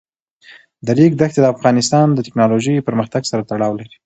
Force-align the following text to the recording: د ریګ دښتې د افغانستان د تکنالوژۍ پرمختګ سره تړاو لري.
د 0.85 0.87
ریګ 0.97 1.13
دښتې 1.17 1.39
د 1.41 1.47
افغانستان 1.55 2.07
د 2.13 2.19
تکنالوژۍ 2.27 2.73
پرمختګ 2.87 3.21
سره 3.31 3.45
تړاو 3.49 3.77
لري. 3.79 3.97